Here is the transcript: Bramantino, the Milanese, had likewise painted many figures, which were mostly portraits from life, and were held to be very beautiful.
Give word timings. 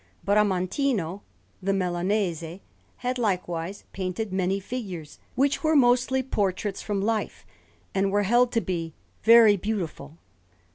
Bramantino, 0.25 1.21
the 1.61 1.73
Milanese, 1.73 2.59
had 2.97 3.19
likewise 3.19 3.83
painted 3.93 4.33
many 4.33 4.59
figures, 4.59 5.19
which 5.35 5.63
were 5.63 5.75
mostly 5.75 6.23
portraits 6.23 6.81
from 6.81 7.03
life, 7.03 7.45
and 7.93 8.11
were 8.11 8.23
held 8.23 8.51
to 8.53 8.61
be 8.61 8.95
very 9.21 9.57
beautiful. 9.57 10.17